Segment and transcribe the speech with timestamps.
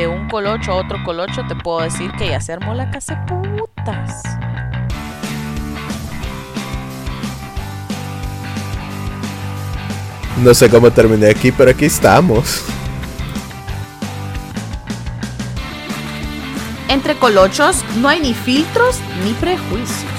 [0.00, 3.26] de un colocho a otro colocho, te puedo decir que ya se armó la casa
[3.26, 4.22] putas.
[10.42, 12.64] No sé cómo terminé aquí, pero aquí estamos.
[16.88, 20.10] Entre colochos no hay ni filtros ni prejuicios.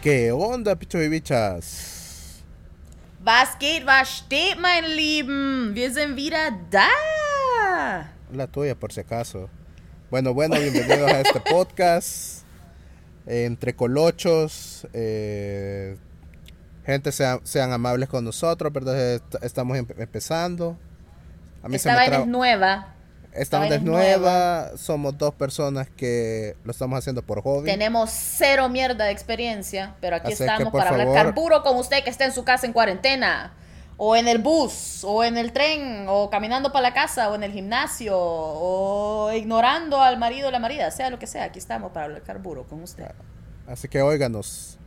[0.00, 1.97] ¿Qué onda, pichos y bichas?
[3.24, 5.74] Was geht, was steht, mein Lieben?
[5.74, 8.06] Wir sind wieder da.
[8.32, 9.48] La tuya, por si acaso.
[10.10, 12.44] Bueno, bueno, bienvenidos a este podcast.
[13.26, 14.86] Eh, entre colochos.
[14.92, 15.96] eh,
[16.86, 19.14] gente, sean, sean amables con nosotros, ¿verdad?
[19.14, 20.78] Est- Estamos em- empezando.
[21.62, 22.94] A Esta vaina es nueva.
[23.32, 24.76] Esta onda es nueva.
[24.76, 27.66] Somos dos personas que lo estamos haciendo por hobby.
[27.66, 31.76] Tenemos cero mierda de experiencia, pero aquí Así es que, estamos para hablar carburo con
[31.76, 33.54] usted que está en su casa en cuarentena,
[33.96, 37.42] o en el bus, o en el tren, o caminando para la casa, o en
[37.42, 41.44] el gimnasio, o ignorando al marido o la marida, sea lo que sea.
[41.44, 43.04] Aquí estamos para hablar carburo con usted.
[43.66, 44.78] Así que óiganos.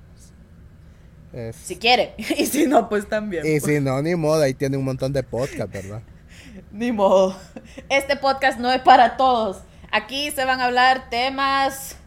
[1.33, 3.45] Es- Si quiere, y si no, pues también.
[3.45, 6.01] Y si no, ni modo, ahí tiene un montón de podcast, ¿verdad?
[6.71, 7.35] Ni modo.
[7.89, 9.61] Este podcast no es para todos.
[9.91, 11.97] Aquí se van a hablar temas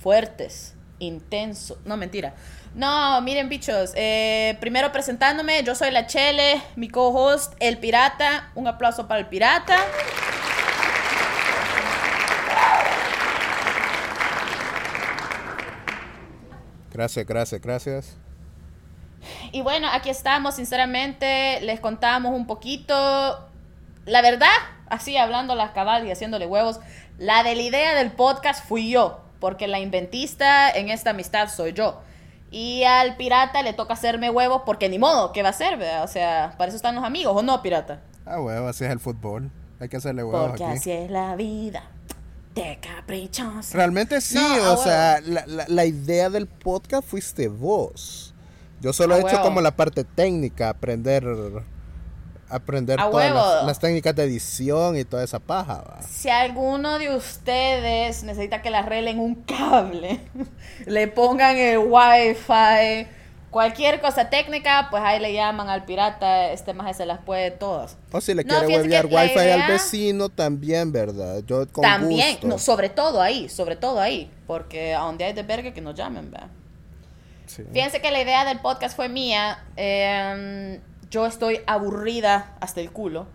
[0.00, 1.78] fuertes, intensos.
[1.84, 2.34] No, mentira.
[2.74, 3.92] No, miren, bichos.
[3.94, 8.50] eh, primero presentándome, yo soy la Chele, mi co-host, el Pirata.
[8.54, 9.76] Un aplauso para el Pirata.
[16.92, 18.16] Gracias, gracias, gracias.
[19.52, 23.48] Y bueno, aquí estamos, sinceramente, les contamos un poquito.
[24.06, 24.48] La verdad,
[24.88, 26.80] así hablando las cabal y haciéndole huevos,
[27.18, 31.72] la de la idea del podcast fui yo, porque la inventista en esta amistad soy
[31.72, 32.00] yo.
[32.50, 35.78] Y al pirata le toca hacerme huevos porque ni modo, ¿qué va a hacer?
[35.78, 36.04] verdad?
[36.04, 38.00] O sea, para eso están los amigos, ¿o no, pirata?
[38.26, 39.50] Ah, huevo, así es el fútbol.
[39.80, 40.78] Hay que hacerle huevos Porque aquí.
[40.78, 41.84] así es la vida
[42.54, 43.74] de caprichosa.
[43.76, 48.34] Realmente sí, No, o a sea, la, la- la idea del podcast fuiste vos.
[48.80, 51.24] Yo solo A he hecho como la parte técnica, aprender
[52.54, 55.82] aprender A todas las, las técnicas de edición y toda esa paja.
[55.82, 56.02] ¿va?
[56.02, 60.20] Si alguno de ustedes necesita que le arreglen un cable,
[60.86, 63.06] le pongan el wifi,
[63.50, 67.96] cualquier cosa técnica, pues ahí le llaman al pirata, este más se las puede todas.
[68.10, 71.42] O si le No, quiere huevear wifi al idea- vecino, también, ¿verdad?
[71.46, 72.46] Yo con También, gusto.
[72.46, 75.94] no, sobre todo ahí, sobre todo ahí, porque a donde hay de verga que nos
[75.94, 76.48] llamen, ¿verdad?
[77.46, 77.64] Sí.
[77.70, 79.62] Fíjense que la idea del podcast fue mía.
[79.76, 80.80] eh,
[81.12, 83.26] yo estoy aburrida hasta el culo.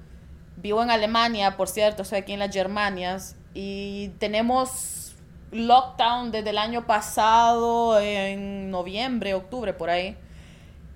[0.58, 3.36] Vivo en Alemania, por cierto, estoy aquí en las Germanias.
[3.54, 5.16] Y tenemos
[5.52, 10.18] lockdown desde el año pasado, en noviembre, octubre, por ahí.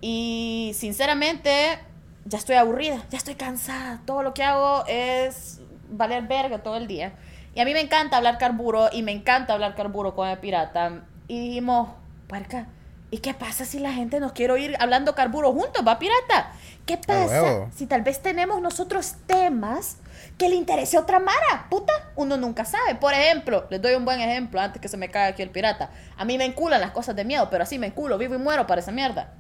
[0.01, 1.77] Y sinceramente,
[2.25, 4.01] ya estoy aburrida, ya estoy cansada.
[4.05, 5.61] Todo lo que hago es
[5.91, 7.13] valer verga todo el día.
[7.53, 11.03] Y a mí me encanta hablar carburo y me encanta hablar carburo con el pirata.
[11.27, 11.89] Y dijimos,
[12.27, 12.69] puerca,
[13.11, 16.53] ¿y qué pasa si la gente nos quiere oír hablando carburo juntos, va pirata?
[16.85, 19.97] ¿Qué pasa si tal vez tenemos nosotros temas
[20.37, 21.67] que le interese a otra Mara?
[21.69, 22.95] Puta, uno nunca sabe.
[22.95, 25.91] Por ejemplo, les doy un buen ejemplo antes que se me caiga aquí el pirata.
[26.17, 28.65] A mí me enculan las cosas de miedo, pero así me enculo, vivo y muero
[28.65, 29.33] para esa mierda.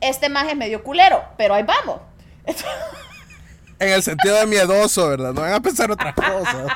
[0.00, 2.00] Este más es medio culero, pero ahí vamos.
[3.80, 5.32] En el sentido de miedoso, ¿verdad?
[5.32, 6.72] No van a pensar otras cosas.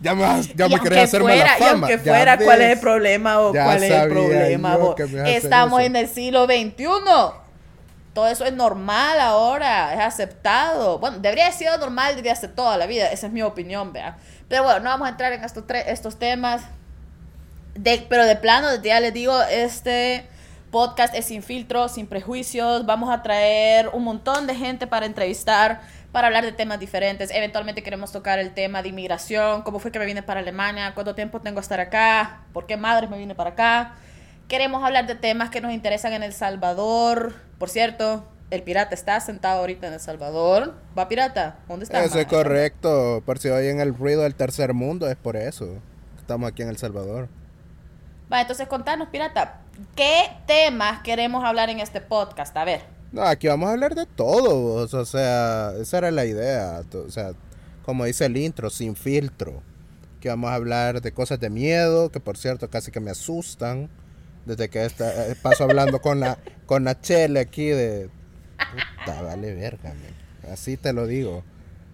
[0.00, 1.86] Ya me, ya y me aunque quería hacer fuera, mala y fama.
[1.88, 2.44] aunque Ya fuera, ves.
[2.46, 4.78] ¿cuál es el problema o Ya cuál es el problema?
[5.26, 6.86] Estamos en el siglo XXI.
[8.14, 10.98] Todo eso es normal ahora, es aceptado.
[10.98, 14.16] Bueno, debería haber sido normal desde hace toda la vida, esa es mi opinión, vea.
[14.48, 16.62] Pero bueno, no vamos a entrar en estos, estos temas.
[17.74, 20.26] De, pero de plano, ya les digo, este
[20.72, 22.86] podcast es sin filtros, sin prejuicios.
[22.86, 25.80] Vamos a traer un montón de gente para entrevistar,
[26.18, 27.30] para hablar de temas diferentes.
[27.30, 31.14] Eventualmente queremos tocar el tema de inmigración, cómo fue que me vine para Alemania, cuánto
[31.14, 33.94] tiempo tengo a estar acá, por qué madres me vine para acá.
[34.48, 37.36] Queremos hablar de temas que nos interesan en El Salvador.
[37.60, 40.74] Por cierto, el pirata está sentado ahorita en El Salvador.
[40.98, 41.58] ¿Va pirata?
[41.68, 42.02] ¿Dónde está?
[42.02, 43.22] Eso es correcto.
[43.24, 45.68] Por si oyen el ruido del tercer mundo, es por eso.
[46.18, 47.28] Estamos aquí en El Salvador.
[48.32, 49.60] Va, entonces contanos, pirata,
[49.94, 52.56] ¿qué temas queremos hablar en este podcast?
[52.56, 52.97] A ver.
[53.12, 54.86] No, aquí vamos a hablar de todo.
[54.86, 56.82] O sea, esa era la idea.
[56.92, 57.32] O sea,
[57.84, 59.62] como dice el intro, sin filtro.
[60.20, 63.88] Que vamos a hablar de cosas de miedo, que por cierto casi que me asustan.
[64.44, 68.08] Desde que eh, paso hablando con la, con la chele aquí de...
[68.56, 69.92] Puta, vale verga.
[70.50, 71.44] Así te lo digo.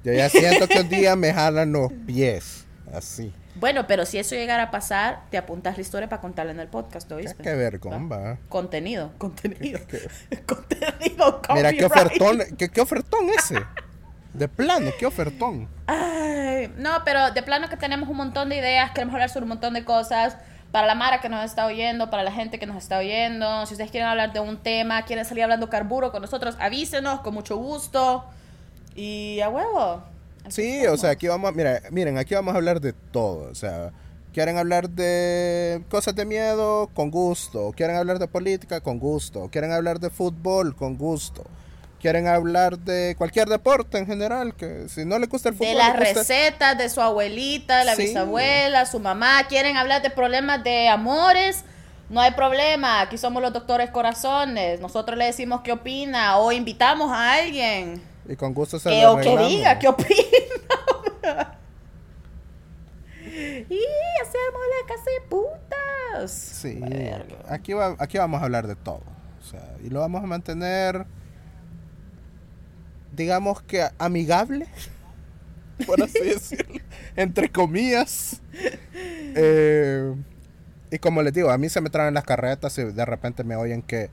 [0.04, 2.64] Yo ya siento que un día me jalan los pies.
[2.92, 3.32] Así.
[3.56, 6.68] Bueno, pero si eso llegara a pasar, te apuntas la historia para contarla en el
[6.68, 7.42] podcast, ¿lo viste?
[7.42, 8.38] Qué vergón, va.
[8.48, 9.78] Contenido, contenido.
[10.46, 13.62] contenido, Mira, qué ofertón, qué, qué ofertón ese.
[14.32, 15.68] De plano, qué ofertón.
[15.86, 19.50] Ay, no, pero de plano que tenemos un montón de ideas, queremos hablar sobre un
[19.50, 20.36] montón de cosas.
[20.72, 23.74] Para la Mara que nos está oyendo, para la gente que nos está oyendo, si
[23.74, 27.56] ustedes quieren hablar de un tema, quieren salir hablando carburo con nosotros, avísenos con mucho
[27.56, 28.24] gusto.
[28.96, 30.02] Y a huevo.
[30.48, 33.92] Sí, o sea, aquí vamos, mira, miren, aquí vamos a hablar de todo, o sea,
[34.32, 39.72] quieren hablar de cosas de miedo, con gusto, quieren hablar de política, con gusto, quieren
[39.72, 41.44] hablar de fútbol, con gusto,
[42.00, 45.74] quieren hablar de cualquier deporte en general, que si no le gusta el fútbol, de
[45.76, 48.02] las gusta- recetas de su abuelita, de la Sí.
[48.02, 51.64] bisabuela, su mamá, quieren hablar de problemas de amores,
[52.10, 57.10] no hay problema, aquí somos los doctores corazones, nosotros le decimos qué opina o invitamos
[57.10, 60.08] a alguien y con gusto se que, lo o que diga qué opina.
[63.24, 63.80] y
[64.22, 66.30] hacemos la casa de putas.
[66.32, 67.36] Sí, Verga.
[67.48, 69.02] aquí, va, aquí vamos a hablar de todo,
[69.40, 71.06] o sea, y lo vamos a mantener,
[73.12, 74.66] digamos que amigable,
[75.86, 76.80] por así decirlo,
[77.16, 78.40] entre comillas.
[79.36, 80.14] Eh,
[80.90, 83.56] y como les digo, a mí se me traen las carretas y de repente me
[83.56, 84.10] oyen que,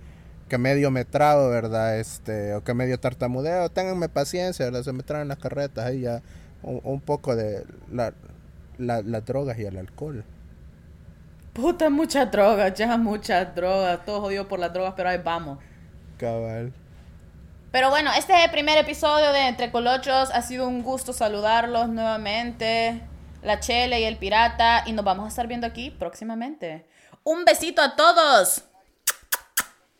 [0.51, 1.97] que medio me trabo, ¿verdad?
[1.97, 4.83] Este, o que medio tartamudeo, ténganme paciencia, ¿verdad?
[4.83, 6.21] Se me traen las carretas ahí ya
[6.61, 8.13] un, un poco de la,
[8.77, 10.25] la- las drogas y el alcohol.
[11.53, 15.57] Puta, muchas drogas, ya muchas drogas, todo jodido por las drogas, pero ahí vamos.
[16.17, 16.73] Cabal.
[17.71, 20.31] Pero bueno, este es el primer episodio de Entre Colochos.
[20.33, 23.01] Ha sido un gusto saludarlos nuevamente.
[23.41, 24.83] La Chele y el Pirata.
[24.85, 26.85] Y nos vamos a estar viendo aquí próximamente.
[27.23, 28.65] Un besito a todos.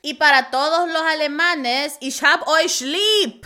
[0.03, 3.45] Y para todos los alemanes, ich hab euch lieb.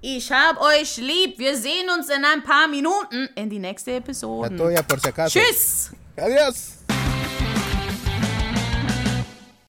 [0.00, 1.38] Ich hab euch lieb.
[1.38, 4.56] Wir sehen uns in ein paar Minuten in die nächste La Episode.
[4.56, 5.38] tuya por si acaso.
[5.38, 5.90] Tschüss.
[6.16, 6.77] Adiós.